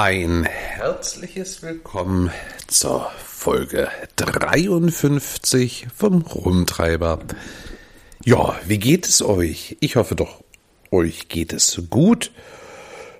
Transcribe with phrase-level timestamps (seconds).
[0.00, 2.30] Ein herzliches Willkommen
[2.68, 7.18] zur Folge 53 vom Rumtreiber.
[8.24, 9.76] Ja, wie geht es euch?
[9.80, 10.44] Ich hoffe doch,
[10.92, 12.30] euch geht es gut.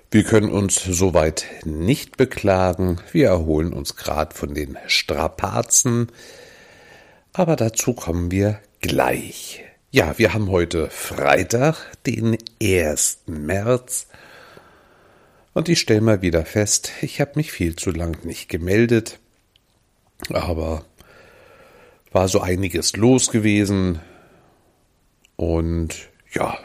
[0.09, 3.01] Wir können uns soweit nicht beklagen.
[3.11, 6.07] Wir erholen uns gerade von den Strapazen.
[7.33, 9.65] Aber dazu kommen wir gleich.
[9.91, 13.23] Ja, wir haben heute Freitag, den 1.
[13.25, 14.07] März.
[15.59, 19.19] Und ich stelle mal wieder fest, ich habe mich viel zu lang nicht gemeldet.
[20.29, 20.85] Aber
[22.13, 23.99] war so einiges los gewesen.
[25.35, 26.57] Und ja,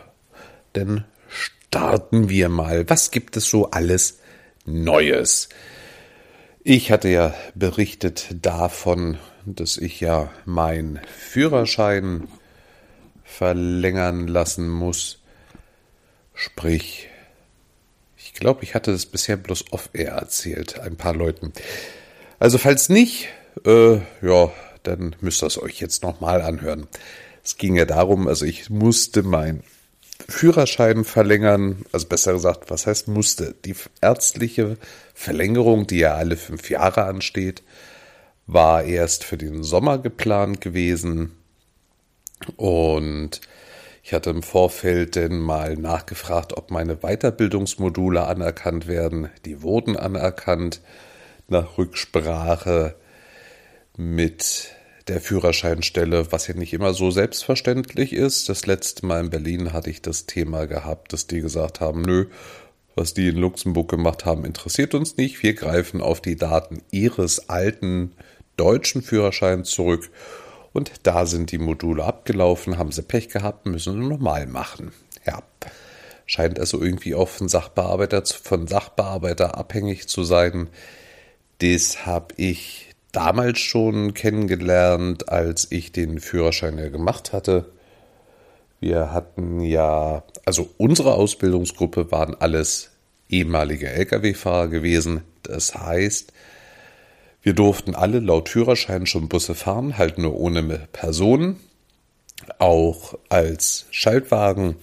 [0.75, 2.89] dann starten wir mal.
[2.89, 4.21] Was gibt es so alles
[4.65, 5.49] Neues?
[6.63, 12.29] Ich hatte ja berichtet davon, dass ich ja meinen Führerschein
[13.25, 15.21] verlängern lassen muss.
[16.33, 17.09] Sprich,
[18.35, 21.53] ich glaube, ich hatte das bisher bloß off-air erzählt, ein paar Leuten.
[22.41, 23.29] Also falls nicht,
[23.65, 26.89] äh, ja, dann müsst ihr es euch jetzt nochmal anhören.
[27.45, 29.63] Es ging ja darum, also ich musste meinen
[30.29, 33.55] Führerschein verlängern, also besser gesagt, was heißt musste?
[33.65, 34.79] Die ärztliche
[35.15, 37.63] Verlängerung, die ja alle fünf Jahre ansteht,
[38.49, 41.37] war erst für den Sommer geplant gewesen.
[42.57, 43.41] Und
[44.07, 49.31] ich hatte im Vorfeld denn mal nachgefragt, ob meine Weiterbildungsmodule anerkannt werden.
[49.47, 50.83] Die wurden anerkannt
[51.49, 52.97] nach Rücksprache
[53.97, 54.69] mit
[55.09, 58.51] der Führerscheinstelle, was ja nicht immer so selbstverständlich ist.
[58.51, 62.27] Das letzte Mal in Berlin hatte ich das Thema gehabt, dass die gesagt haben, nö,
[62.95, 65.43] was die in Luxemburg gemacht haben, interessiert uns nicht.
[65.43, 68.13] Wir greifen auf die Daten ihres alten
[68.59, 70.11] deutschen Führerscheins zurück
[70.75, 74.93] und da sind die Module abgelaufen, haben sie Pech gehabt, müssen sie normal machen.
[75.27, 75.43] Ja.
[76.27, 80.69] Scheint also irgendwie auch von Sachbearbeiter, von Sachbearbeiter abhängig zu sein.
[81.59, 87.71] Das habe ich damals schon kennengelernt, als ich den Führerschein ja gemacht hatte.
[88.81, 92.91] Wir hatten ja, also unsere Ausbildungsgruppe waren alles
[93.29, 95.23] ehemalige Lkw-Fahrer gewesen.
[95.43, 96.34] Das heißt,
[97.45, 101.61] wir durften alle laut Führerschein schon Busse fahren, halt nur ohne Personen.
[102.59, 104.77] Auch als Schaltwagen.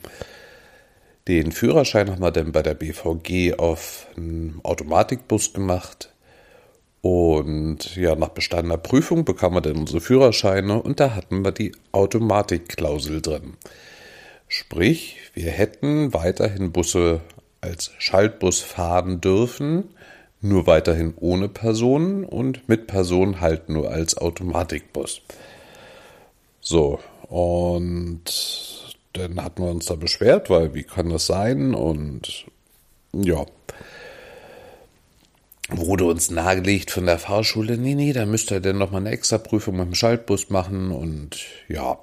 [1.27, 6.13] Den Führerschein haben wir dann bei der BVG auf einen Automatikbus gemacht.
[7.01, 11.71] Und ja, nach bestandener Prüfung bekamen wir dann unsere Führerscheine und da hatten wir die
[11.91, 13.57] Automatikklausel drin.
[14.47, 17.21] Sprich, wir hätten weiterhin Busse
[17.59, 19.95] als Schaltbus fahren dürfen,
[20.41, 25.21] nur weiterhin ohne Personen und mit Personen halt nur als Automatikbus.
[26.59, 28.23] So, und
[29.13, 31.73] dann hatten wir uns da beschwert, weil wie kann das sein?
[31.73, 32.45] Und
[33.13, 33.45] ja,
[35.69, 39.37] wurde uns nahegelegt von der Fahrschule, nee, nee, da müsst ihr denn nochmal eine extra
[39.37, 41.37] Prüfung mit dem Schaltbus machen und
[41.67, 41.99] ja.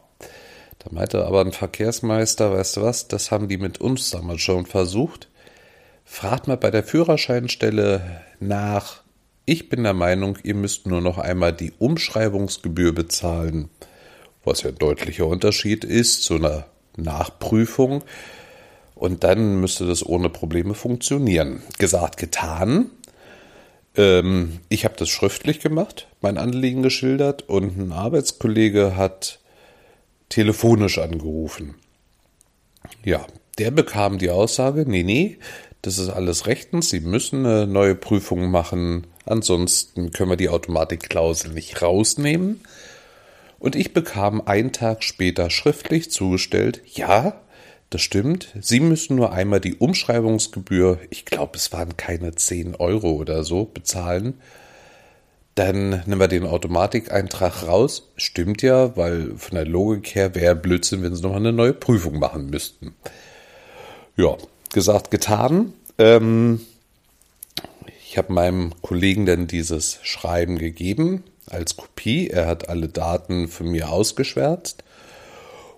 [0.78, 4.65] Da meinte aber ein Verkehrsmeister, weißt du was, das haben die mit uns damals schon
[4.65, 5.28] versucht.
[6.10, 9.02] Fragt mal bei der Führerscheinstelle nach.
[9.44, 13.69] Ich bin der Meinung, ihr müsst nur noch einmal die Umschreibungsgebühr bezahlen,
[14.42, 18.02] was ja ein deutlicher Unterschied ist zu einer Nachprüfung.
[18.96, 21.62] Und dann müsste das ohne Probleme funktionieren.
[21.78, 22.90] Gesagt, getan.
[23.94, 29.38] Ähm, ich habe das schriftlich gemacht, mein Anliegen geschildert und ein Arbeitskollege hat
[30.30, 31.76] telefonisch angerufen.
[33.04, 33.25] Ja,
[33.58, 35.38] der bekam die Aussage, nee, nee,
[35.88, 36.91] das ist alles rechtens.
[36.91, 39.06] Sie müssen eine neue Prüfung machen.
[39.25, 42.60] Ansonsten können wir die Automatikklausel nicht rausnehmen.
[43.59, 47.41] Und ich bekam einen Tag später schriftlich zugestellt, ja,
[47.88, 48.54] das stimmt.
[48.60, 53.65] Sie müssen nur einmal die Umschreibungsgebühr, ich glaube, es waren keine 10 Euro oder so,
[53.65, 54.34] bezahlen.
[55.55, 58.12] Dann nehmen wir den Automatikeintrag raus.
[58.17, 62.19] Stimmt ja, weil von der Logik her wäre Blödsinn, wenn Sie nochmal eine neue Prüfung
[62.19, 62.94] machen müssten.
[64.17, 64.37] Ja,
[64.70, 65.73] gesagt, getan.
[65.99, 66.61] Ähm,
[68.05, 72.29] ich habe meinem Kollegen dann dieses Schreiben gegeben als Kopie.
[72.29, 74.82] Er hat alle Daten von mir ausgeschwärzt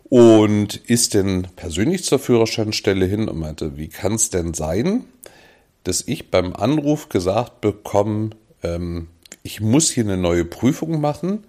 [0.05, 5.05] und ist dann persönlich zur Führerscheinstelle hin und meinte, wie kann es denn sein,
[5.85, 8.31] dass ich beim Anruf gesagt bekomme,
[8.63, 9.09] ähm,
[9.43, 11.45] ich muss hier eine neue Prüfung machen,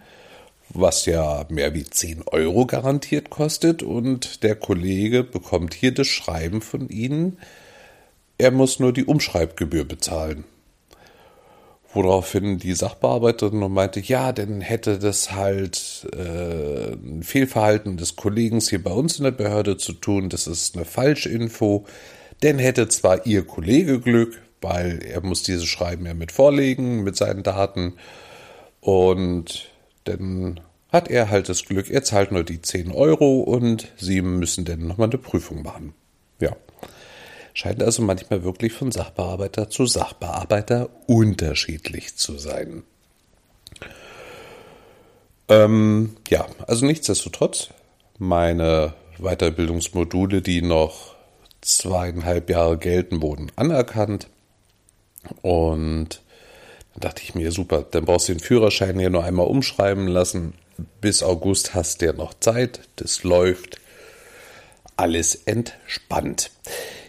[0.73, 6.62] was ja mehr wie 10 Euro garantiert kostet und der Kollege bekommt hier das Schreiben
[6.62, 7.38] von Ihnen,
[8.38, 10.45] er muss nur die Umschreibgebühr bezahlen.
[11.94, 18.62] Woraufhin die Sachbearbeiterin noch meinte, ja, dann hätte das halt äh, ein Fehlverhalten des Kollegen
[18.62, 21.85] hier bei uns in der Behörde zu tun, das ist eine Falschinfo.
[22.44, 27.15] Denn hätte zwar ihr Kollege Glück, weil er muss dieses Schreiben ja mit vorlegen mit
[27.18, 27.94] seinen Daten
[28.79, 29.70] und
[30.03, 30.59] dann
[30.92, 34.88] hat er halt das Glück, er zahlt nur die 10 Euro und sie müssen dann
[34.88, 35.94] nochmal eine Prüfung machen.
[36.39, 36.56] Ja.
[37.53, 42.83] Scheint also manchmal wirklich von Sachbearbeiter zu Sachbearbeiter unterschiedlich zu sein.
[45.50, 47.69] Ähm, ja, also nichtsdestotrotz,
[48.18, 51.15] meine Weiterbildungsmodule, die noch
[51.59, 54.27] zweieinhalb Jahre gelten, wurden anerkannt.
[55.42, 56.21] Und
[56.94, 60.54] dann dachte ich mir, super, dann brauchst du den Führerschein hier nur einmal umschreiben lassen.
[61.00, 63.80] Bis August hast du ja noch Zeit, das läuft.
[64.98, 66.52] Alles entspannt.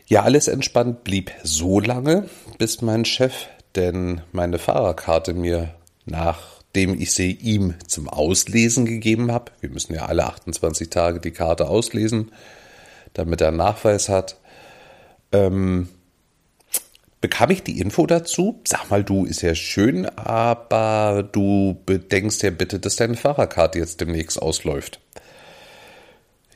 [0.06, 5.74] Ja, alles entspannt blieb so lange, bis mein Chef denn meine Fahrerkarte mir
[6.04, 11.30] nachdem ich sie ihm zum Auslesen gegeben habe, wir müssen ja alle 28 Tage die
[11.30, 12.32] Karte auslesen,
[13.14, 14.36] damit er einen Nachweis hat,
[15.32, 15.88] ähm,
[17.22, 18.60] bekam ich die Info dazu.
[18.66, 24.02] Sag mal, du ist ja schön, aber du bedenkst ja bitte, dass deine Fahrerkarte jetzt
[24.02, 25.00] demnächst ausläuft.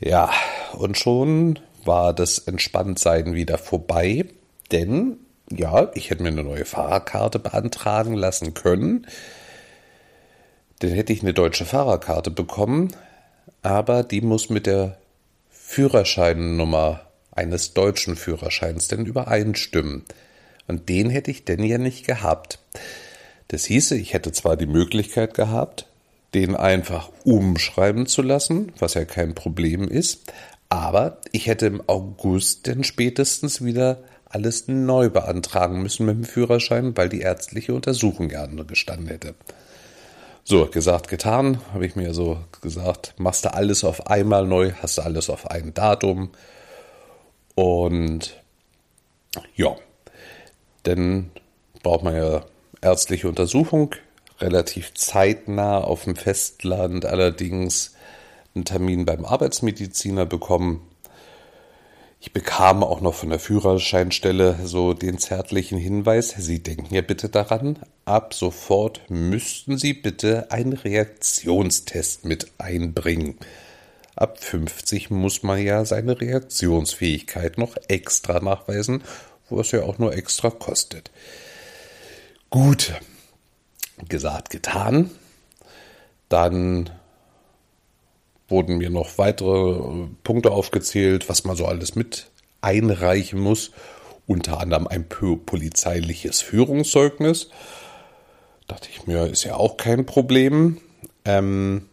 [0.00, 0.30] Ja,
[0.74, 4.26] und schon war das Entspanntsein wieder vorbei,
[4.72, 5.18] denn
[5.50, 9.06] ja, ich hätte mir eine neue Fahrerkarte beantragen lassen können.
[10.80, 12.92] Dann hätte ich eine deutsche Fahrerkarte bekommen,
[13.62, 14.98] aber die muss mit der
[15.48, 20.04] Führerscheinnummer eines deutschen Führerscheins denn übereinstimmen.
[20.66, 22.58] Und den hätte ich denn ja nicht gehabt.
[23.48, 25.86] Das hieße, ich hätte zwar die Möglichkeit gehabt,
[26.34, 30.32] den einfach umschreiben zu lassen, was ja kein Problem ist,
[30.68, 36.96] aber ich hätte im August denn spätestens wieder alles neu beantragen müssen mit dem Führerschein,
[36.96, 39.34] weil die ärztliche Untersuchung ja gestanden hätte.
[40.42, 44.98] So, gesagt, getan, habe ich mir so gesagt, machst du alles auf einmal neu, hast
[44.98, 46.30] du alles auf ein Datum,
[47.56, 48.36] und
[49.56, 49.74] ja,
[50.86, 51.30] dann
[51.82, 52.44] braucht man ja
[52.80, 53.94] ärztliche Untersuchung,
[54.40, 57.94] relativ zeitnah auf dem Festland, allerdings
[58.54, 60.82] einen Termin beim Arbeitsmediziner bekommen.
[62.20, 67.28] Ich bekam auch noch von der Führerscheinstelle so den zärtlichen Hinweis, Sie denken ja bitte
[67.28, 73.38] daran, ab sofort müssten Sie bitte einen Reaktionstest mit einbringen.
[74.16, 79.02] Ab 50 muss man ja seine Reaktionsfähigkeit noch extra nachweisen,
[79.48, 81.10] wo es ja auch nur extra kostet.
[82.50, 82.94] Gut,
[84.08, 85.10] gesagt, getan.
[86.28, 86.90] Dann
[88.48, 93.72] wurden mir noch weitere Punkte aufgezählt, was man so alles mit einreichen muss.
[94.26, 97.50] Unter anderem ein polizeiliches Führungszeugnis.
[98.66, 100.80] Dachte ich mir, ist ja auch kein Problem.
[101.24, 101.88] Ähm,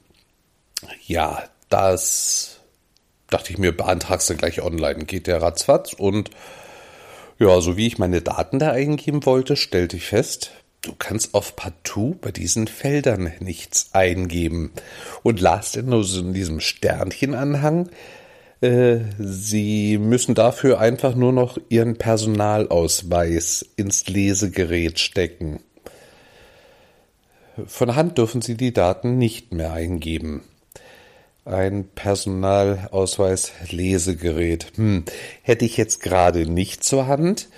[1.06, 2.58] ja, das
[3.30, 5.06] dachte ich mir, beantragst du gleich online.
[5.06, 6.32] Geht der ratzfatz und
[7.44, 10.52] ja, so wie ich meine Daten da eingeben wollte, stellte ich fest,
[10.82, 14.72] du kannst auf partout bei diesen Feldern nichts eingeben.
[15.24, 17.90] Und las in diesem Sternchenanhang,
[18.62, 25.60] äh, Sie müssen dafür einfach nur noch Ihren Personalausweis ins Lesegerät stecken.
[27.68, 30.44] Von Hand dürfen Sie die Daten nicht mehr eingeben.
[31.46, 34.68] Ein Personalausweis Lesegerät.
[34.76, 35.04] Hm,
[35.42, 37.50] hätte ich jetzt gerade nicht zur Hand.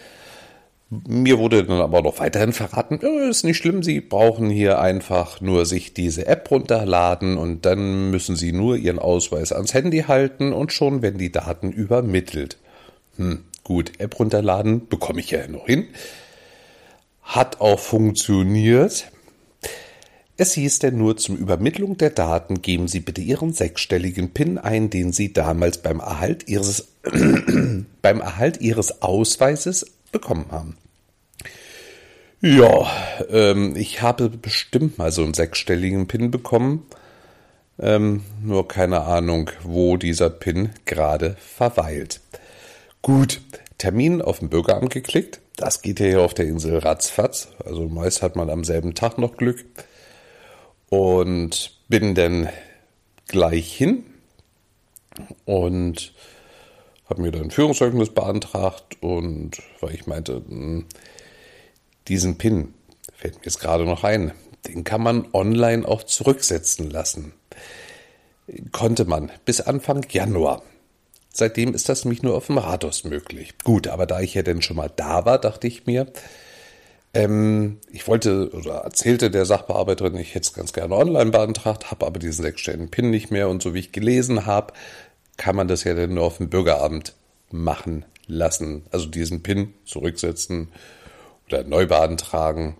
[0.90, 3.00] Mir wurde dann aber noch weiterhin verraten,
[3.30, 8.36] ist nicht schlimm, Sie brauchen hier einfach nur sich diese App runterladen und dann müssen
[8.36, 12.58] Sie nur Ihren Ausweis ans Handy halten und schon werden die Daten übermittelt.
[13.18, 15.88] Hm, gut, App runterladen bekomme ich ja noch hin.
[17.24, 19.12] Hat auch funktioniert.
[20.38, 24.90] Es hieß denn nur zum Übermittlung der Daten geben Sie bitte Ihren sechsstelligen PIN ein,
[24.90, 26.90] den Sie damals beim Erhalt Ihres,
[28.02, 30.78] beim Erhalt Ihres Ausweises bekommen haben.
[32.42, 32.86] Ja,
[33.30, 36.86] ähm, ich habe bestimmt mal so einen sechsstelligen PIN bekommen.
[37.80, 42.20] Ähm, nur keine Ahnung, wo dieser PIN gerade verweilt.
[43.02, 43.42] Gut,
[43.78, 45.40] Termin auf dem Bürgeramt geklickt.
[45.56, 47.50] Das geht ja hier auf der Insel ratzfatz.
[47.64, 49.64] Also meist hat man am selben Tag noch Glück
[50.90, 52.50] und bin dann
[53.28, 54.06] gleich hin
[55.46, 56.14] und
[57.10, 60.86] habe mir dann ein Führungszeugnis beantragt und weil ich meinte, hm,
[62.08, 62.74] diesen Pin
[63.14, 64.32] fällt mir jetzt gerade noch ein,
[64.68, 67.34] den kann man online auch zurücksetzen lassen.
[68.72, 70.64] Konnte man bis Anfang Januar.
[71.32, 73.56] Seitdem ist das nämlich nur auf dem Rathaus möglich.
[73.64, 76.08] Gut, aber da ich ja dann schon mal da war, dachte ich mir,
[77.16, 82.06] ähm, ich wollte oder erzählte der Sachbearbeiterin, ich hätte es ganz gerne online beantragt, habe
[82.06, 84.74] aber diesen sechsstelligen PIN nicht mehr und so wie ich gelesen habe,
[85.38, 87.14] kann man das ja dann nur auf dem Bürgeramt
[87.52, 88.84] machen lassen.
[88.92, 90.70] Also diesen PIN zurücksetzen
[91.48, 92.76] oder neu beantragen.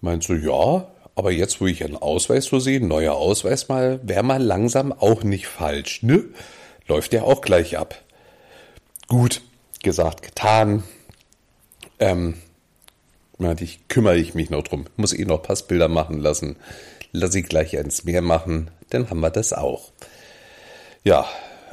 [0.00, 4.22] Meinst du, ja, aber jetzt, wo ich einen Ausweis so sehe, neuer Ausweis mal, wäre
[4.22, 6.24] mal langsam auch nicht falsch, ne?
[6.88, 8.00] Läuft ja auch gleich ab.
[9.08, 9.42] Gut,
[9.82, 10.84] gesagt, getan.
[11.98, 12.34] Ähm,
[13.60, 14.86] ich kümmere ich mich noch drum.
[14.96, 16.56] Muss eh noch Passbilder machen lassen.
[17.12, 19.92] Lass ich gleich eins mehr machen, dann haben wir das auch.
[21.04, 21.26] Ja,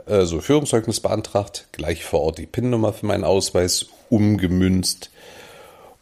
[0.05, 5.11] also Führungszeugnis beantragt, gleich vor Ort die PIN-Nummer für meinen Ausweis umgemünzt.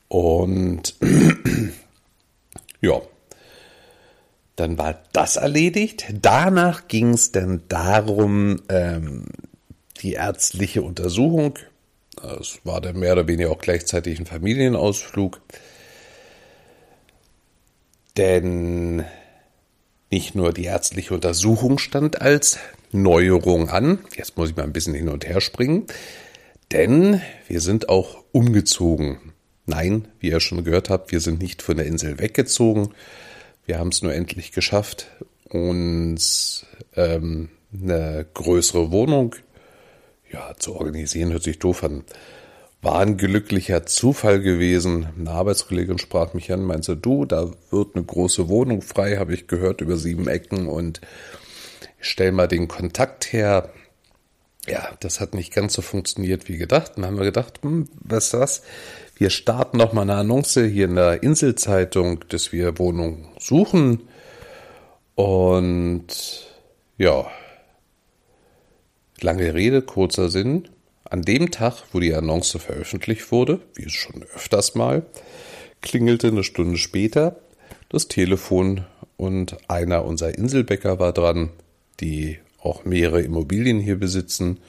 [0.08, 0.96] Und
[2.82, 3.02] ja,
[4.56, 6.06] dann war das erledigt.
[6.22, 9.26] Danach ging es dann darum, ähm,
[10.02, 11.60] die ärztliche Untersuchung.
[12.24, 15.42] Es war dann mehr oder weniger auch gleichzeitig ein Familienausflug.
[18.18, 19.06] Denn
[20.10, 22.58] nicht nur die ärztliche Untersuchung stand als
[22.92, 24.00] Neuerung an.
[24.16, 25.86] Jetzt muss ich mal ein bisschen hin und her springen.
[26.72, 29.34] Denn wir sind auch umgezogen.
[29.66, 32.94] Nein, wie ihr schon gehört habt, wir sind nicht von der Insel weggezogen.
[33.66, 35.08] Wir haben es nur endlich geschafft,
[35.50, 39.36] uns ähm, eine größere Wohnung
[40.32, 42.04] ja, zu organisieren, hört sich doof an.
[42.82, 45.08] War ein glücklicher Zufall gewesen.
[45.18, 49.48] Eine Arbeitskollegin sprach mich an, meinte, du, da wird eine große Wohnung frei, habe ich
[49.48, 51.02] gehört, über sieben Ecken und
[52.00, 53.70] stell mal den Kontakt her.
[54.68, 56.94] Ja, das hat nicht ganz so funktioniert wie gedacht.
[56.96, 58.64] Dann haben wir gedacht, hm, was ist das?
[59.16, 64.08] Wir starten noch mal eine Annonce hier in der Inselzeitung, dass wir Wohnungen suchen.
[65.16, 66.08] Und
[66.98, 67.26] ja,
[69.22, 70.68] lange Rede, kurzer Sinn.
[71.04, 75.06] An dem Tag, wo die Annonce veröffentlicht wurde, wie es schon öfters mal,
[75.82, 77.38] klingelte eine Stunde später
[77.90, 81.52] das Telefon und einer unserer Inselbäcker war dran
[82.00, 84.60] die auch mehrere Immobilien hier besitzen,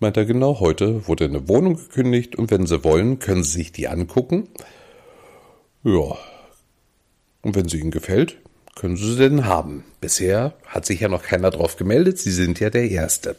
[0.00, 3.72] meint er genau, heute wurde eine Wohnung gekündigt und wenn Sie wollen, können Sie sich
[3.72, 4.48] die angucken.
[5.84, 6.16] Ja.
[7.42, 8.36] Und wenn sie Ihnen gefällt,
[8.74, 9.84] können Sie denn haben.
[10.00, 12.18] Bisher hat sich ja noch keiner drauf gemeldet.
[12.18, 13.36] Sie sind ja der Erste.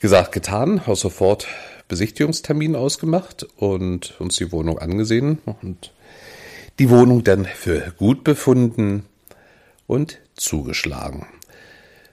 [0.00, 1.46] Gesagt, getan, auch sofort
[1.88, 5.92] Besichtigungstermin ausgemacht und uns die Wohnung angesehen und
[6.78, 9.04] die Wohnung dann für gut befunden
[9.86, 11.26] und zugeschlagen.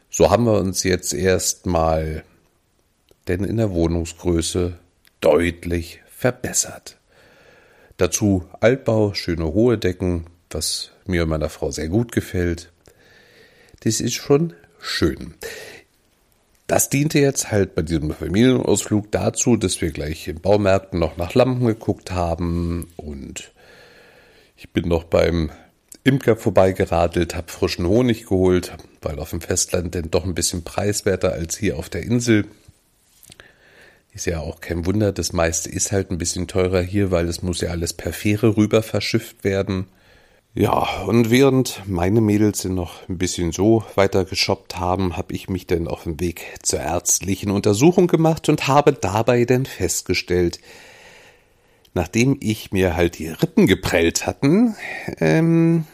[0.10, 2.24] So haben wir uns jetzt erstmal
[3.28, 4.78] denn in der Wohnungsgröße
[5.22, 6.98] deutlich verbessert.
[7.98, 12.72] Dazu Altbau, schöne hohe Decken, was mir und meiner Frau sehr gut gefällt.
[13.82, 15.36] Das ist schon schön.
[16.68, 21.34] Das diente jetzt halt bei diesem Familienausflug dazu, dass wir gleich in Baumärkten noch nach
[21.34, 23.52] Lampen geguckt haben und
[24.58, 25.50] ich bin noch beim
[26.04, 31.32] Imker vorbeigeradelt, habe frischen Honig geholt, weil auf dem Festland denn doch ein bisschen preiswerter
[31.32, 32.46] als hier auf der Insel.
[34.14, 37.44] Ist ja auch kein Wunder, das meiste ist halt ein bisschen teurer hier, weil es
[37.44, 39.88] muss ja alles per Fähre rüber verschifft werden.
[40.60, 45.68] Ja, und während meine Mädels noch ein bisschen so weiter geshoppt haben, habe ich mich
[45.68, 50.60] dann auf den Weg zur ärztlichen Untersuchung gemacht und habe dabei dann festgestellt,
[51.94, 54.76] nachdem ich mir halt die Rippen geprellt hatten,
[55.20, 55.86] ähm,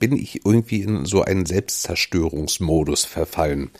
[0.00, 3.70] bin ich irgendwie in so einen Selbstzerstörungsmodus verfallen.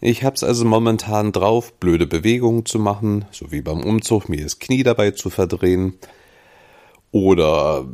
[0.00, 4.58] Ich hab's also momentan drauf, blöde Bewegungen zu machen, so wie beim Umzug mir das
[4.58, 5.94] Knie dabei zu verdrehen
[7.16, 7.86] oder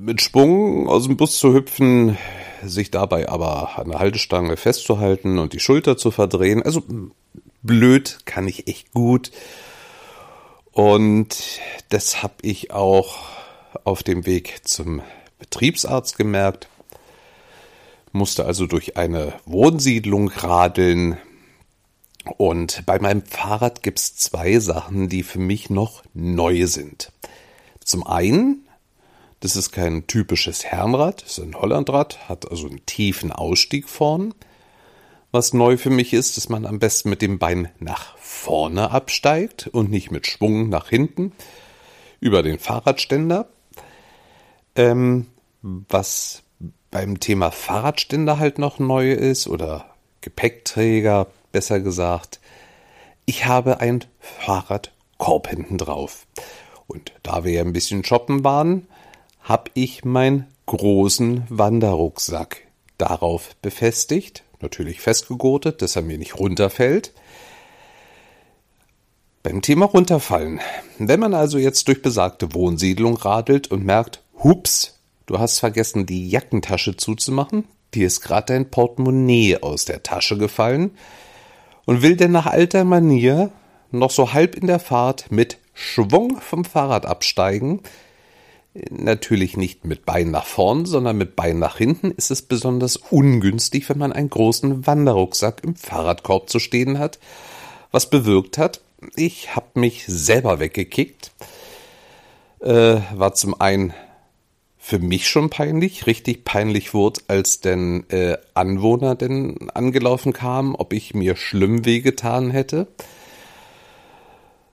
[0.00, 2.18] mit Schwung aus dem Bus zu hüpfen,
[2.64, 6.64] sich dabei aber an der Haltestange festzuhalten und die Schulter zu verdrehen.
[6.64, 6.82] Also
[7.62, 9.30] blöd kann ich echt gut.
[10.72, 13.18] Und das habe ich auch
[13.84, 15.00] auf dem Weg zum
[15.38, 16.68] Betriebsarzt gemerkt.
[18.10, 21.18] Musste also durch eine Wohnsiedlung radeln.
[22.36, 27.12] Und bei meinem Fahrrad gibt es zwei Sachen, die für mich noch neu sind.
[27.86, 28.66] Zum einen,
[29.38, 34.34] das ist kein typisches Herrenrad, das ist ein Hollandrad, hat also einen tiefen Ausstieg vorn.
[35.30, 39.68] Was neu für mich ist, dass man am besten mit dem Bein nach vorne absteigt
[39.68, 41.30] und nicht mit Schwung nach hinten
[42.18, 43.48] über den Fahrradständer.
[44.74, 45.28] Ähm,
[45.62, 46.42] was
[46.90, 52.40] beim Thema Fahrradständer halt noch neu ist oder Gepäckträger, besser gesagt,
[53.26, 56.26] ich habe ein Fahrradkorb hinten drauf.
[56.96, 58.86] Und da wir ja ein bisschen shoppen waren,
[59.42, 62.62] habe ich meinen großen Wanderrucksack
[62.96, 67.12] darauf befestigt, natürlich festgegurtet, dass er mir nicht runterfällt.
[69.42, 70.60] Beim Thema runterfallen.
[70.98, 76.30] Wenn man also jetzt durch besagte Wohnsiedlung radelt und merkt, hups, du hast vergessen, die
[76.30, 80.92] Jackentasche zuzumachen, dir ist gerade dein Portemonnaie aus der Tasche gefallen
[81.84, 83.52] und will denn nach alter Manier
[83.90, 87.82] noch so halb in der Fahrt mit Schwung vom Fahrrad absteigen,
[88.90, 93.88] natürlich nicht mit Bein nach vorn, sondern mit Bein nach hinten, ist es besonders ungünstig,
[93.88, 97.18] wenn man einen großen Wanderrucksack im Fahrradkorb zu stehen hat.
[97.90, 98.80] Was bewirkt hat,
[99.16, 101.30] ich habe mich selber weggekickt.
[102.60, 103.92] Äh, war zum einen
[104.78, 110.94] für mich schon peinlich, richtig peinlich wurde, als denn äh, Anwohner denn angelaufen kamen, ob
[110.94, 112.86] ich mir schlimm wehgetan hätte.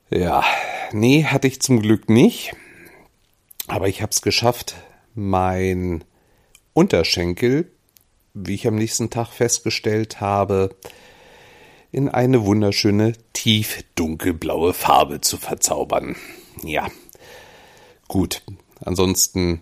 [0.09, 0.43] Ja,
[0.93, 2.53] nee, hatte ich zum Glück nicht.
[3.67, 4.75] Aber ich habe es geschafft,
[5.15, 6.03] mein
[6.73, 7.71] Unterschenkel,
[8.33, 10.75] wie ich am nächsten Tag festgestellt habe,
[11.91, 16.15] in eine wunderschöne tief dunkelblaue Farbe zu verzaubern.
[16.63, 16.87] Ja,
[18.07, 18.41] gut.
[18.79, 19.61] Ansonsten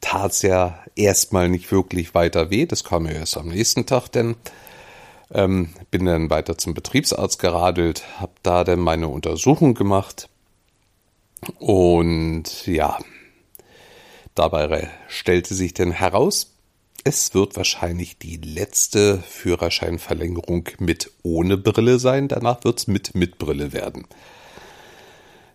[0.00, 2.66] tat es ja erstmal nicht wirklich weiter weh.
[2.66, 4.36] Das kam mir erst am nächsten Tag, denn
[5.32, 10.28] ähm, bin dann weiter zum Betriebsarzt geradelt, habe da dann meine Untersuchung gemacht
[11.58, 12.98] und ja,
[14.34, 16.56] Dabei stellte sich denn heraus,
[17.04, 23.38] es wird wahrscheinlich die letzte Führerscheinverlängerung mit ohne Brille sein, danach wird es mit mit
[23.38, 24.08] Brille werden.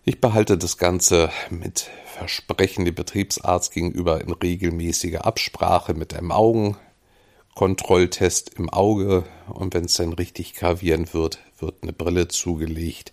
[0.04, 2.86] Ich behalte das Ganze mit Versprechen.
[2.86, 9.24] Dem Betriebsarzt gegenüber in regelmäßiger Absprache mit einem Augenkontrolltest im Auge.
[9.46, 13.12] Und wenn es dann richtig gravierend wird, wird eine Brille zugelegt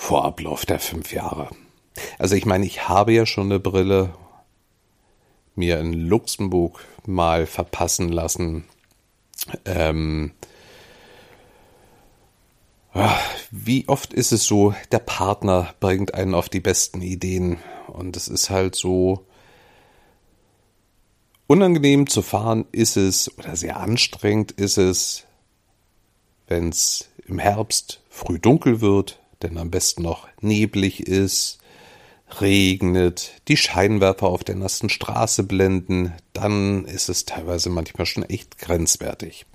[0.00, 1.50] vor Ablauf der fünf Jahre.
[2.18, 4.14] Also ich meine, ich habe ja schon eine Brille
[5.54, 8.64] mir in Luxemburg mal verpassen lassen.
[9.66, 10.32] Ähm,
[13.50, 18.26] wie oft ist es so, der Partner bringt einen auf die besten Ideen und es
[18.26, 19.26] ist halt so
[21.46, 25.26] unangenehm zu fahren ist es oder sehr anstrengend ist es,
[26.48, 31.58] wenn es im Herbst früh dunkel wird, denn am besten noch neblig ist,
[32.40, 38.58] regnet, die Scheinwerfer auf der nassen Straße blenden, dann ist es teilweise manchmal schon echt
[38.58, 39.46] grenzwertig.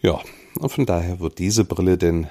[0.00, 0.20] Ja,
[0.58, 2.28] und von daher wird diese Brille denn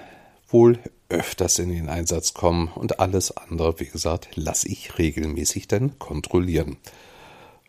[0.48, 6.00] wohl öfters in den Einsatz kommen und alles andere, wie gesagt, lasse ich regelmäßig dann
[6.00, 6.78] kontrollieren.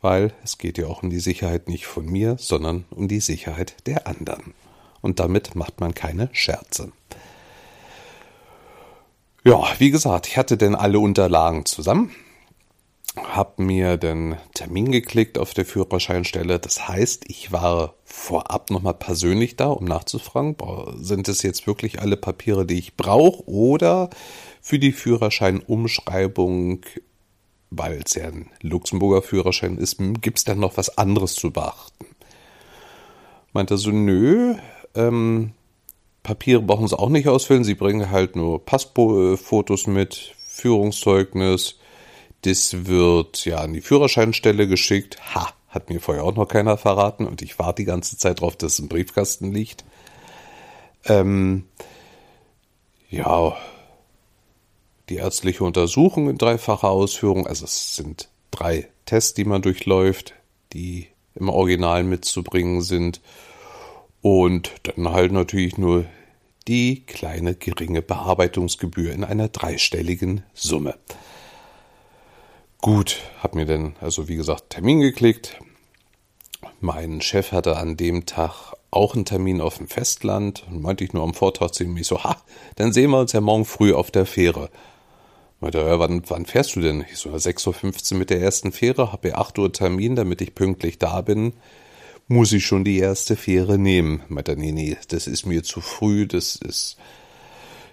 [0.00, 3.74] Weil es geht ja auch um die Sicherheit nicht von mir, sondern um die Sicherheit
[3.86, 4.54] der anderen.
[5.00, 6.92] Und damit macht man keine Scherze.
[9.46, 12.10] Ja, wie gesagt, ich hatte denn alle Unterlagen zusammen,
[13.14, 16.58] hab mir den Termin geklickt auf der Führerscheinstelle.
[16.58, 20.56] Das heißt, ich war vorab nochmal persönlich da, um nachzufragen,
[20.96, 24.08] sind es jetzt wirklich alle Papiere, die ich brauche oder
[24.62, 26.80] für die Führerscheinumschreibung,
[27.68, 32.06] weil es ja ein Luxemburger Führerschein ist, gibt es dann noch was anderes zu beachten?
[33.52, 34.54] Meinte so, nö,
[34.94, 35.52] ähm,
[36.24, 37.62] Papiere brauchen sie auch nicht ausfüllen.
[37.62, 41.76] Sie bringen halt nur Passfotos mit, Führungszeugnis.
[42.42, 45.18] Das wird ja an die Führerscheinstelle geschickt.
[45.34, 48.56] Ha, hat mir vorher auch noch keiner verraten und ich warte die ganze Zeit drauf,
[48.56, 49.84] dass es im Briefkasten liegt.
[51.04, 51.66] Ähm,
[53.10, 53.54] ja,
[55.10, 57.46] die ärztliche Untersuchung in dreifacher Ausführung.
[57.46, 60.34] Also es sind drei Tests, die man durchläuft,
[60.72, 63.20] die im Original mitzubringen sind.
[64.24, 66.06] Und dann halt natürlich nur
[66.66, 70.94] die kleine geringe Bearbeitungsgebühr in einer dreistelligen Summe.
[72.80, 75.58] Gut, hab mir dann also wie gesagt Termin geklickt.
[76.80, 81.12] Mein Chef hatte an dem Tag auch einen Termin auf dem Festland und meinte ich
[81.12, 82.40] nur am Vortrag zu ihm, so, ha,
[82.76, 84.70] dann sehen wir uns ja morgen früh auf der Fähre.
[85.60, 87.04] Meinte er, wann, wann fährst du denn?
[87.12, 90.54] Ich so, 6.15 Uhr mit der ersten Fähre, habe ja 8 Uhr Termin, damit ich
[90.54, 91.52] pünktlich da bin
[92.28, 94.22] muss ich schon die erste Fähre nehmen.
[94.28, 96.96] Meinte, nee, nee, das ist mir zu früh, das ist.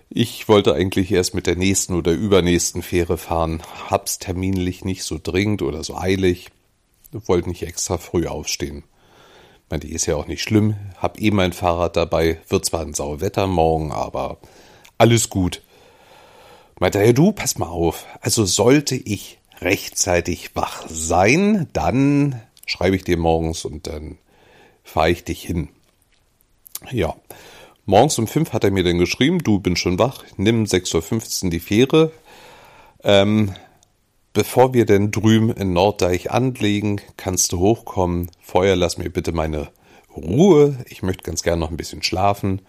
[0.10, 5.18] Ich wollte eigentlich erst mit der nächsten oder übernächsten Fähre fahren, hab's terminlich nicht so
[5.22, 6.50] dringend oder so eilig,
[7.12, 8.84] wollte nicht extra früh aufstehen.
[9.70, 13.48] Meinte, ist ja auch nicht schlimm, hab eh mein Fahrrad dabei, wird zwar ein Sauwetter
[13.48, 14.38] morgen, aber
[14.98, 15.62] alles gut.
[16.78, 22.42] Meinte ja, du, pass mal auf, also sollte ich rechtzeitig wach sein, dann
[22.72, 24.18] schreibe ich dir morgens und dann
[24.84, 25.70] fahre ich dich hin.
[26.90, 27.16] Ja,
[27.86, 31.50] morgens um fünf hat er mir dann geschrieben, du bin schon wach, nimm 6.15 Uhr
[31.52, 32.12] die Fähre.
[33.04, 33.54] Ähm,
[34.34, 38.32] bevor wir denn drüben in Norddeich anlegen, kannst du hochkommen.
[38.42, 39.70] Vorher lass mir bitte meine
[40.16, 40.78] Ruhe.
[40.88, 42.62] Ich möchte ganz gern noch ein bisschen schlafen.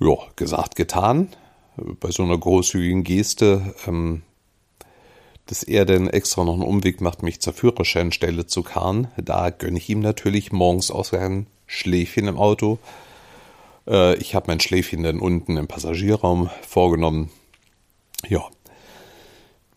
[0.00, 1.28] Ja, gesagt, getan.
[1.76, 4.22] Bei so einer großzügigen Geste ähm,
[5.46, 9.08] dass er denn extra noch einen Umweg macht, mich zur Führerscheinstelle zu karren.
[9.16, 12.78] Da gönne ich ihm natürlich morgens auch sein Schläfchen im Auto.
[13.86, 17.30] Äh, ich habe mein Schläfchen dann unten im Passagierraum vorgenommen.
[18.28, 18.48] Ja,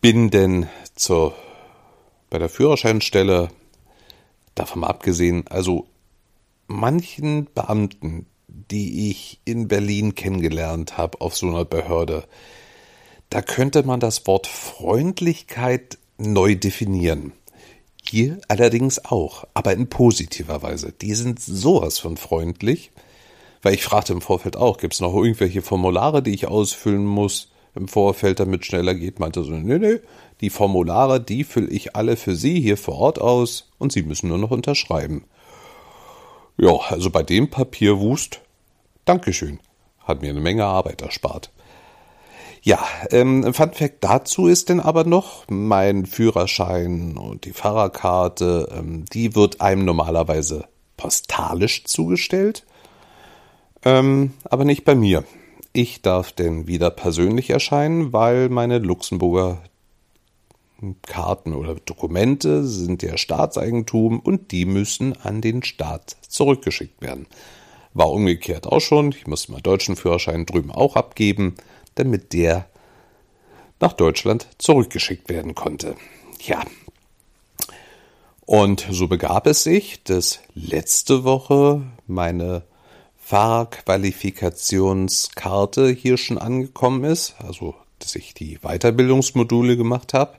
[0.00, 1.34] bin denn zur,
[2.30, 3.48] bei der Führerscheinstelle,
[4.54, 5.86] davon mal abgesehen, also
[6.68, 12.24] manchen Beamten, die ich in Berlin kennengelernt habe auf so einer Behörde,
[13.30, 17.32] da könnte man das Wort Freundlichkeit neu definieren.
[18.08, 20.92] Hier allerdings auch, aber in positiver Weise.
[20.92, 22.92] Die sind sowas von freundlich,
[23.62, 27.50] weil ich fragte im Vorfeld auch, gibt es noch irgendwelche Formulare, die ich ausfüllen muss
[27.74, 29.18] im Vorfeld, damit schneller geht?
[29.18, 29.98] Meinte so, nee, nee,
[30.40, 34.28] die Formulare, die fülle ich alle für Sie hier vor Ort aus und Sie müssen
[34.28, 35.24] nur noch unterschreiben.
[36.58, 38.40] Ja, also bei dem Papierwust,
[39.04, 39.58] Dankeschön,
[40.04, 41.50] hat mir eine Menge Arbeit erspart.
[42.66, 49.04] Ja, ähm, Fun Fact dazu ist denn aber noch, mein Führerschein und die Fahrerkarte, ähm,
[49.04, 50.64] die wird einem normalerweise
[50.96, 52.66] postalisch zugestellt,
[53.84, 55.22] ähm, aber nicht bei mir.
[55.72, 59.62] Ich darf denn wieder persönlich erscheinen, weil meine Luxemburger
[61.02, 67.28] Karten oder Dokumente sind ja Staatseigentum und die müssen an den Staat zurückgeschickt werden.
[67.94, 69.12] War umgekehrt auch schon.
[69.12, 71.54] Ich musste meinen deutschen Führerschein drüben auch abgeben
[71.96, 72.66] damit der
[73.80, 75.96] nach Deutschland zurückgeschickt werden konnte.
[76.40, 76.62] Ja.
[78.46, 82.62] Und so begab es sich, dass letzte Woche meine
[83.18, 90.38] Fahrerqualifikationskarte hier schon angekommen ist, also dass ich die Weiterbildungsmodule gemacht habe.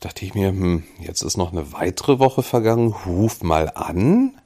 [0.00, 4.36] Da dachte ich mir, hm, jetzt ist noch eine weitere Woche vergangen, ruf mal an,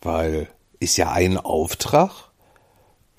[0.00, 0.48] weil
[0.80, 2.31] ist ja ein Auftrag.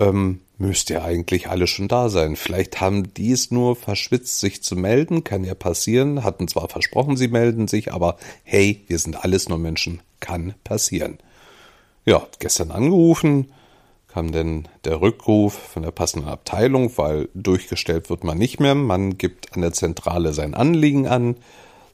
[0.00, 2.36] Ähm, müsste ja eigentlich alle schon da sein.
[2.36, 7.16] Vielleicht haben die es nur verschwitzt, sich zu melden, kann ja passieren, hatten zwar versprochen,
[7.16, 11.18] sie melden sich, aber hey, wir sind alles nur Menschen, kann passieren.
[12.04, 13.52] Ja, gestern angerufen,
[14.08, 19.18] kam denn der Rückruf von der passenden Abteilung, weil durchgestellt wird man nicht mehr, man
[19.18, 21.36] gibt an der Zentrale sein Anliegen an,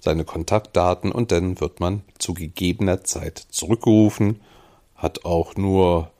[0.02, 4.40] seine Kontaktdaten und dann wird man zu gegebener Zeit zurückgerufen,
[4.96, 6.10] hat auch nur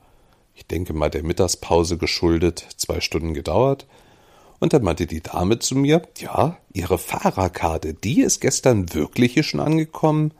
[0.61, 3.87] ich denke mal der Mittagspause geschuldet, zwei Stunden gedauert.
[4.59, 9.41] Und dann meinte die Dame zu mir, ja, ihre Fahrerkarte, die ist gestern wirklich hier
[9.41, 10.35] schon angekommen,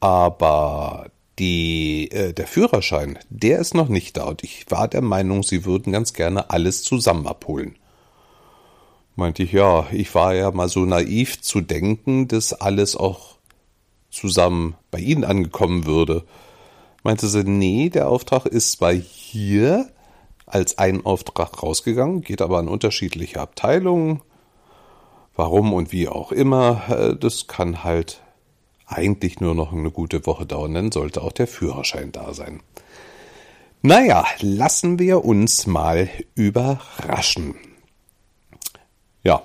[0.00, 5.44] aber die, äh, der Führerschein, der ist noch nicht da und ich war der Meinung,
[5.44, 7.76] sie würden ganz gerne alles zusammen abholen.
[9.14, 13.36] Meinte ich, ja, ich war ja mal so naiv zu denken, dass alles auch
[14.10, 16.24] zusammen bei Ihnen angekommen würde
[17.06, 19.88] meinte sie, nee, der Auftrag ist zwar hier
[20.44, 24.22] als ein Auftrag rausgegangen, geht aber an unterschiedliche Abteilungen.
[25.36, 28.22] Warum und wie auch immer, äh, das kann halt
[28.86, 32.60] eigentlich nur noch eine gute Woche dauern, dann sollte auch der Führerschein da sein.
[33.82, 37.54] Naja, lassen wir uns mal überraschen.
[39.22, 39.44] Ja,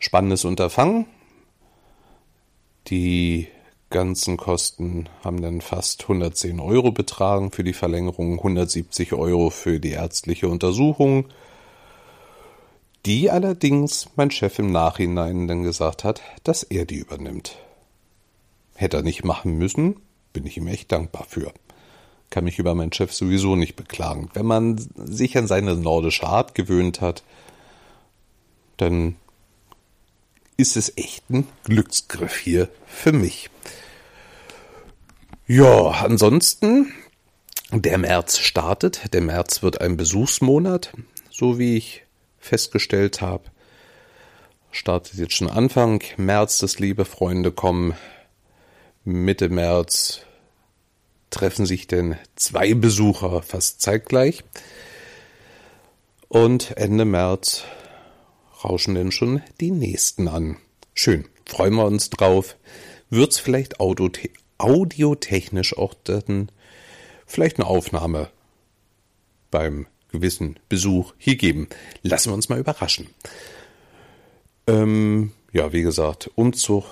[0.00, 1.06] spannendes Unterfangen.
[2.88, 3.46] Die
[3.92, 9.92] ganzen Kosten haben dann fast 110 Euro betragen für die Verlängerung, 170 Euro für die
[9.92, 11.26] ärztliche Untersuchung,
[13.06, 17.56] die allerdings mein Chef im Nachhinein dann gesagt hat, dass er die übernimmt.
[18.74, 19.96] Hätte er nicht machen müssen,
[20.32, 21.52] bin ich ihm echt dankbar für.
[22.30, 24.30] Kann mich über meinen Chef sowieso nicht beklagen.
[24.34, 27.22] Wenn man sich an seine nordische Art gewöhnt hat,
[28.78, 29.16] dann
[30.56, 33.50] ist es echt ein Glücksgriff hier für mich.
[35.54, 36.94] Ja, ansonsten,
[37.72, 39.12] der März startet.
[39.12, 40.94] Der März wird ein Besuchsmonat,
[41.30, 42.06] so wie ich
[42.38, 43.50] festgestellt habe.
[44.70, 47.92] Startet jetzt schon Anfang März, dass liebe Freunde kommen.
[49.04, 50.20] Mitte März
[51.28, 54.44] treffen sich denn zwei Besucher fast zeitgleich.
[56.28, 57.64] Und Ende März
[58.64, 60.56] rauschen denn schon die nächsten an.
[60.94, 62.56] Schön, freuen wir uns drauf.
[63.10, 64.08] Wird's vielleicht Auto
[64.62, 66.50] audiotechnisch auch dann
[67.26, 68.30] vielleicht eine Aufnahme
[69.50, 71.68] beim gewissen Besuch hier geben.
[72.02, 73.08] Lassen wir uns mal überraschen.
[74.66, 76.84] Ähm, ja, wie gesagt, Umzug,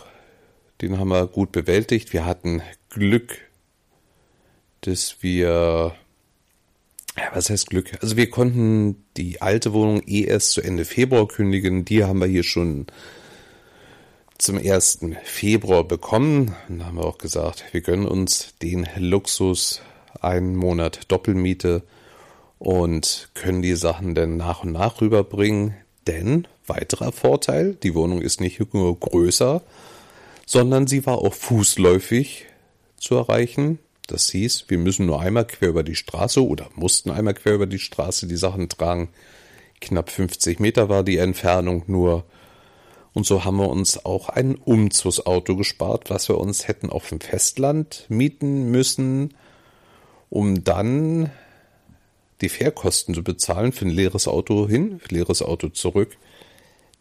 [0.80, 2.12] den haben wir gut bewältigt.
[2.12, 3.38] Wir hatten Glück,
[4.80, 5.94] dass wir,
[7.32, 7.98] was heißt Glück?
[8.02, 11.84] Also wir konnten die alte Wohnung eh erst zu Ende Februar kündigen.
[11.84, 12.86] Die haben wir hier schon
[14.40, 15.00] zum 1.
[15.22, 16.54] Februar bekommen.
[16.68, 19.82] Da haben wir auch gesagt, wir gönnen uns den Luxus,
[20.20, 21.82] einen Monat Doppelmiete
[22.58, 25.74] und können die Sachen dann nach und nach rüberbringen.
[26.06, 29.62] Denn, weiterer Vorteil, die Wohnung ist nicht nur größer,
[30.46, 32.46] sondern sie war auch fußläufig
[32.96, 33.78] zu erreichen.
[34.06, 37.66] Das hieß, wir müssen nur einmal quer über die Straße oder mussten einmal quer über
[37.66, 39.10] die Straße die Sachen tragen.
[39.82, 42.24] Knapp 50 Meter war die Entfernung nur.
[43.12, 47.20] Und so haben wir uns auch ein Umzugsauto gespart, was wir uns hätten auf dem
[47.20, 49.34] Festland mieten müssen,
[50.28, 51.30] um dann
[52.40, 56.16] die Fährkosten zu bezahlen für ein leeres Auto hin, leeres Auto zurück.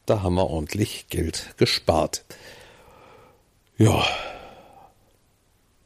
[0.06, 2.26] Da haben wir ordentlich Geld gespart.
[3.78, 4.04] Ja.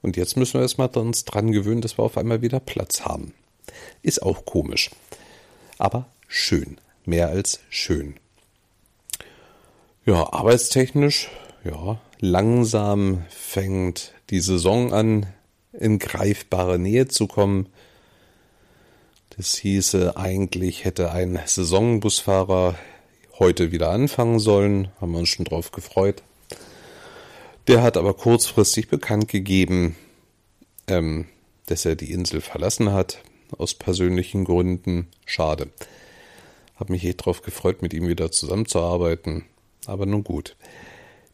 [0.01, 3.33] Und jetzt müssen wir erstmal uns dran gewöhnen, dass wir auf einmal wieder Platz haben.
[4.01, 4.89] Ist auch komisch.
[5.77, 6.77] Aber schön.
[7.05, 8.15] Mehr als schön.
[10.05, 11.29] Ja, arbeitstechnisch,
[11.63, 15.27] ja, langsam fängt die Saison an,
[15.71, 17.69] in greifbare Nähe zu kommen.
[19.37, 22.75] Das hieße, eigentlich hätte ein Saisonbusfahrer
[23.39, 26.21] heute wieder anfangen sollen, haben wir uns schon drauf gefreut.
[27.69, 29.95] Der hat aber kurzfristig bekannt gegeben,
[30.87, 31.27] ähm,
[31.67, 33.19] dass er die Insel verlassen hat,
[33.57, 35.07] aus persönlichen Gründen.
[35.25, 35.69] Schade.
[36.75, 39.45] Hab mich echt drauf gefreut, mit ihm wieder zusammenzuarbeiten.
[39.85, 40.55] Aber nun gut.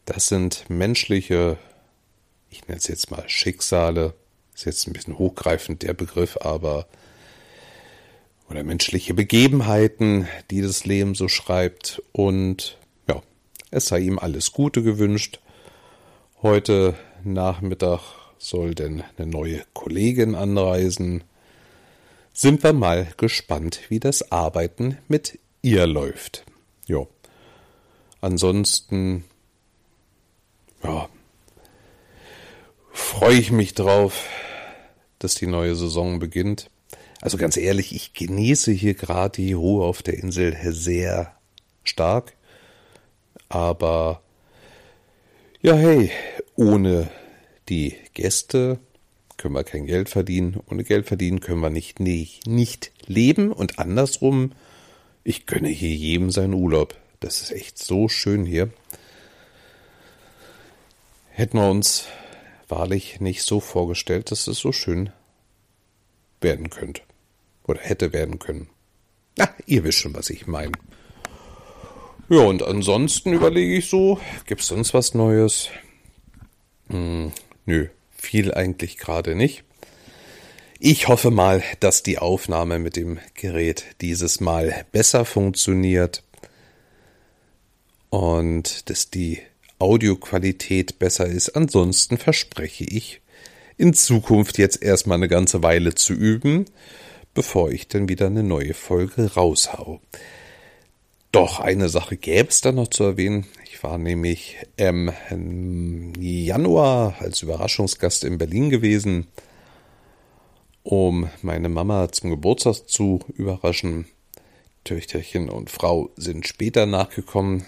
[0.05, 1.57] Das sind menschliche,
[2.49, 4.13] ich nenne es jetzt mal Schicksale.
[4.55, 6.87] Ist jetzt ein bisschen hochgreifend der Begriff, aber
[8.49, 12.01] oder menschliche Begebenheiten, die das Leben so schreibt.
[12.11, 13.21] Und ja,
[13.71, 15.39] es sei ihm alles Gute gewünscht.
[16.41, 18.01] Heute Nachmittag
[18.37, 21.23] soll denn eine neue Kollegin anreisen.
[22.33, 26.45] Sind wir mal gespannt, wie das Arbeiten mit ihr läuft.
[26.87, 27.05] Ja.
[28.21, 29.23] Ansonsten,
[30.83, 31.07] ja,
[32.91, 34.25] freue ich mich drauf,
[35.19, 36.69] dass die neue Saison beginnt.
[37.21, 41.35] Also ganz ehrlich, ich genieße hier gerade die Ruhe auf der Insel sehr
[41.83, 42.33] stark.
[43.49, 44.21] Aber
[45.61, 46.11] ja, hey,
[46.55, 47.09] ohne
[47.67, 48.79] die Gäste
[49.37, 50.59] können wir kein Geld verdienen.
[50.69, 53.51] Ohne Geld verdienen können wir nicht, nicht, nicht leben.
[53.51, 54.51] Und andersrum,
[55.23, 56.95] ich gönne hier jedem seinen Urlaub.
[57.19, 58.69] Das ist echt so schön hier.
[61.31, 62.05] Hätten wir uns
[62.67, 65.11] wahrlich nicht so vorgestellt, dass es so schön
[66.41, 67.01] werden könnte.
[67.65, 68.69] Oder hätte werden können.
[69.37, 70.71] Na, ihr wisst schon, was ich meine.
[72.29, 75.69] Ja, und ansonsten überlege ich so, gibt es sonst was Neues?
[76.87, 77.31] Hm,
[77.65, 79.63] nö, viel eigentlich gerade nicht.
[80.79, 86.23] Ich hoffe mal, dass die Aufnahme mit dem Gerät dieses Mal besser funktioniert
[88.09, 89.39] und dass die
[89.79, 91.49] Audioqualität besser ist.
[91.55, 93.21] Ansonsten verspreche ich,
[93.77, 96.65] in Zukunft jetzt erstmal eine ganze Weile zu üben,
[97.33, 100.01] bevor ich dann wieder eine neue Folge raushau.
[101.31, 103.45] Doch eine Sache gäbe es da noch zu erwähnen.
[103.63, 105.13] Ich war nämlich im
[106.19, 109.27] Januar als Überraschungsgast in Berlin gewesen,
[110.83, 114.07] um meine Mama zum Geburtstag zu überraschen.
[114.83, 117.65] Töchterchen und Frau sind später nachgekommen,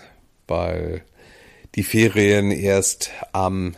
[0.51, 1.03] weil
[1.75, 3.75] die Ferien erst am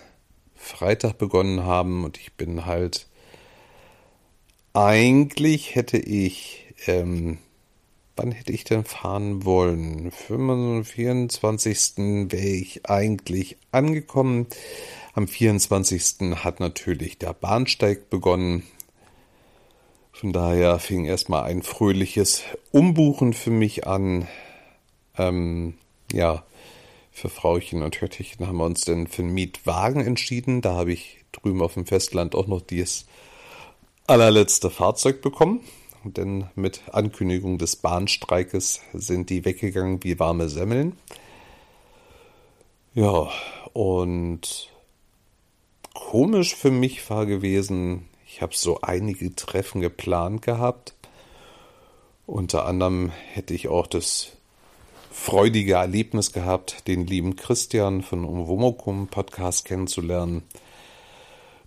[0.56, 3.08] Freitag begonnen haben und ich bin halt
[4.74, 7.38] eigentlich hätte ich ähm,
[8.16, 10.12] wann hätte ich denn fahren wollen?
[10.12, 11.98] 24.
[12.32, 14.48] wäre ich eigentlich angekommen.
[15.14, 16.36] Am 24.
[16.44, 18.64] hat natürlich der Bahnsteig begonnen.
[20.12, 24.28] Von daher fing erstmal ein fröhliches Umbuchen für mich an.
[25.18, 25.76] Ähm,
[26.12, 26.44] ja,
[27.14, 30.62] für Frauchen und Hörtchen haben wir uns dann für einen Mietwagen entschieden.
[30.62, 33.06] Da habe ich drüben auf dem Festland auch noch dieses
[34.08, 35.62] allerletzte Fahrzeug bekommen.
[36.04, 40.98] Denn mit Ankündigung des Bahnstreikes sind die weggegangen wie warme Semmeln.
[42.94, 43.30] Ja,
[43.72, 44.70] und
[45.94, 50.94] komisch für mich war gewesen, ich habe so einige Treffen geplant gehabt.
[52.26, 54.32] Unter anderem hätte ich auch das
[55.14, 60.42] freudige Erlebnis gehabt, den lieben Christian von Umwomokum Podcast kennenzulernen.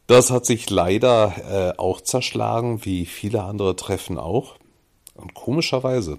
[0.08, 4.56] Das hat sich leider äh, auch zerschlagen, wie viele andere Treffen auch.
[5.14, 6.18] Und komischerweise,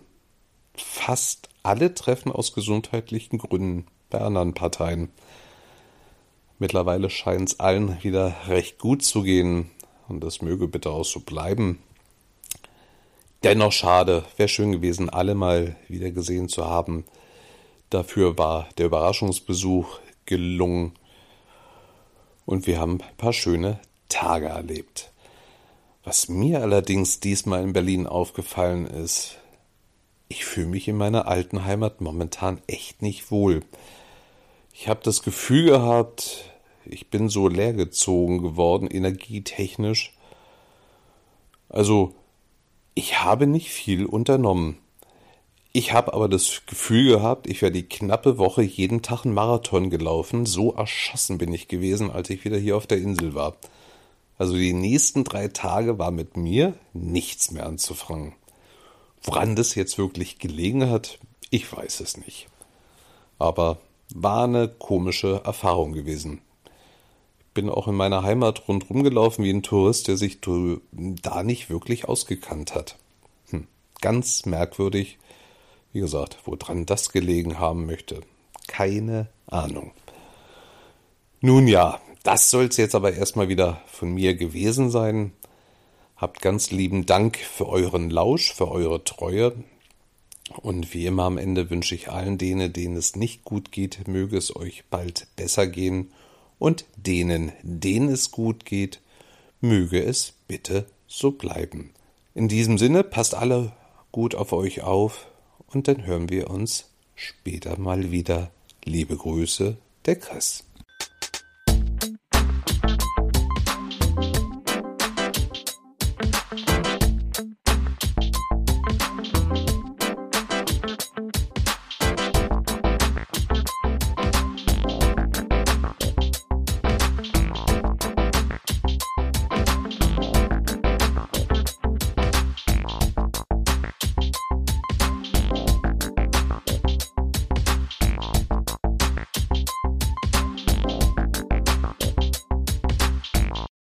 [0.73, 5.09] fast alle Treffen aus gesundheitlichen Gründen bei anderen Parteien.
[6.59, 9.69] Mittlerweile scheint es allen wieder recht gut zu gehen
[10.07, 11.79] und das möge bitte auch so bleiben.
[13.43, 17.03] Dennoch schade, wäre schön gewesen, alle mal wieder gesehen zu haben.
[17.89, 20.93] Dafür war der Überraschungsbesuch gelungen
[22.45, 25.11] und wir haben ein paar schöne Tage erlebt.
[26.03, 29.37] Was mir allerdings diesmal in Berlin aufgefallen ist,
[30.29, 33.61] ich fühle mich in meiner alten Heimat momentan echt nicht wohl.
[34.73, 36.51] Ich habe das Gefühl gehabt,
[36.85, 40.13] ich bin so leergezogen geworden, energietechnisch.
[41.69, 42.13] Also,
[42.93, 44.77] ich habe nicht viel unternommen.
[45.77, 49.91] Ich habe aber das Gefühl gehabt, ich wäre die knappe Woche jeden Tag einen Marathon
[49.91, 50.47] gelaufen.
[50.47, 53.57] So erschossen bin ich gewesen, als ich wieder hier auf der Insel war.
[54.39, 58.33] Also die nächsten drei Tage war mit mir nichts mehr anzufangen.
[59.21, 61.19] Woran das jetzt wirklich gelegen hat,
[61.51, 62.47] ich weiß es nicht.
[63.37, 63.77] Aber
[64.15, 66.41] war eine komische Erfahrung gewesen.
[67.37, 71.69] Ich bin auch in meiner Heimat rundherum gelaufen wie ein Tourist, der sich da nicht
[71.69, 72.97] wirklich ausgekannt hat.
[73.51, 73.67] Hm,
[74.01, 75.19] ganz merkwürdig
[75.97, 78.21] wie gesagt, woran das gelegen haben möchte,
[78.67, 79.93] keine Ahnung.
[81.41, 85.31] Nun ja, das soll es jetzt aber erstmal wieder von mir gewesen sein.
[86.15, 89.55] Habt ganz lieben Dank für euren Lausch, für eure Treue.
[90.61, 94.37] Und wie immer am Ende wünsche ich allen denen, denen es nicht gut geht, möge
[94.37, 96.11] es euch bald besser gehen.
[96.59, 99.01] Und denen, denen es gut geht,
[99.61, 101.89] möge es bitte so bleiben.
[102.35, 103.71] In diesem Sinne, passt alle
[104.11, 105.25] gut auf euch auf
[105.67, 108.51] und dann hören wir uns später mal wieder.
[108.83, 110.63] Liebe Grüße, der Chris.